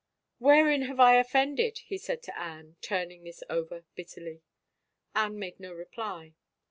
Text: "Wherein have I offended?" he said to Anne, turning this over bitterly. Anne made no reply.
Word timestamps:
"Wherein 0.39 0.81
have 0.87 0.99
I 0.99 1.13
offended?" 1.19 1.81
he 1.87 1.99
said 1.99 2.23
to 2.23 2.35
Anne, 2.35 2.75
turning 2.81 3.23
this 3.23 3.43
over 3.51 3.83
bitterly. 3.93 4.41
Anne 5.13 5.37
made 5.37 5.59
no 5.59 5.71
reply. 5.73 6.33